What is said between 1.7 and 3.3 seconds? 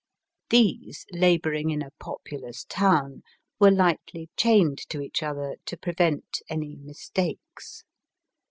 a populous town,